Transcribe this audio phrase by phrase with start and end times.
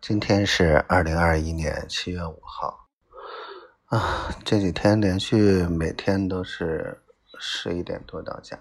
[0.00, 2.88] 今天是二零二一年七月五号
[3.88, 7.02] 啊，这几天连续每天都是
[7.38, 8.58] 十一点多到家，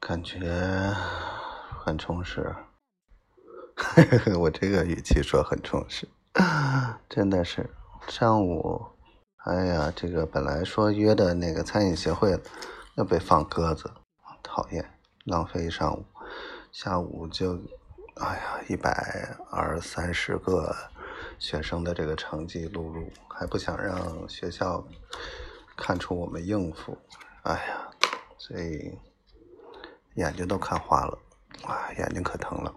[0.00, 0.92] 感觉
[1.84, 2.52] 很充实。
[4.40, 6.08] 我这个语气说很充实，
[7.08, 7.70] 真的是
[8.08, 8.84] 上午，
[9.44, 12.36] 哎呀，这个本来说约的那个餐饮协会
[12.96, 13.88] 要被放鸽子，
[14.42, 16.04] 讨厌，浪费一上午，
[16.72, 17.56] 下午就。
[18.16, 20.74] 哎呀，一百二三十个
[21.38, 24.86] 学生的这个成绩录入，还不想让学校
[25.76, 26.96] 看出我们应付，
[27.42, 27.90] 哎呀，
[28.36, 28.98] 所以
[30.14, 31.18] 眼睛都看花了，
[31.64, 32.74] 啊，眼睛可疼了。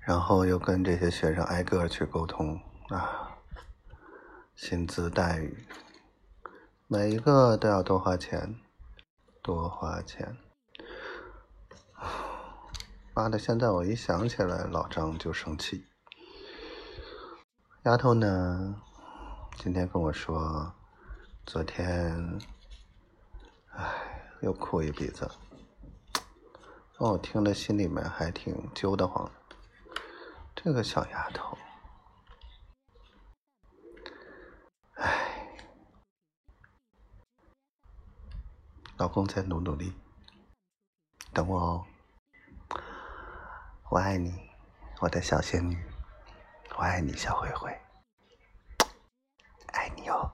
[0.00, 3.38] 然后又跟这些学生挨个去沟通啊，
[4.56, 5.64] 薪资待遇，
[6.88, 8.56] 每一个都要多花钱，
[9.40, 10.36] 多花钱。
[13.14, 13.38] 妈的！
[13.38, 15.86] 现在我一想起来老张就生气。
[17.82, 18.82] 丫头呢？
[19.58, 20.72] 今天跟我说，
[21.44, 22.40] 昨天，
[23.72, 25.30] 唉，又哭一鼻子。
[26.98, 29.30] 让我听了心里面还挺揪得慌。
[30.54, 31.58] 这个小丫头，
[34.94, 35.54] 唉，
[38.96, 39.92] 老公再努努力，
[41.34, 41.86] 等我哦。
[43.92, 44.32] 我爱你，
[45.00, 45.76] 我的小仙女，
[46.78, 47.78] 我爱你，小灰灰，
[49.66, 50.32] 爱你哦。